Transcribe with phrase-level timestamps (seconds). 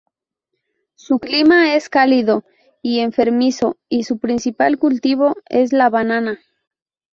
[0.95, 2.43] Su clima es cálido
[2.81, 6.39] y enfermizo, y su principal cultivo es la banana.